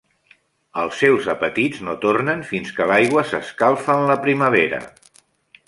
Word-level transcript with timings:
Els 0.83 0.95
seus 1.01 1.27
apetits 1.33 1.83
no 1.89 1.95
tornen 2.05 2.41
fins 2.53 2.73
que 2.79 2.87
l'aigua 2.93 3.25
s'escalfa 3.33 3.99
en 4.01 4.11
la 4.13 4.17
primavera. 4.27 4.81